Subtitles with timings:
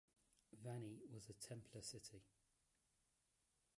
[0.63, 2.23] Vani was a templar city.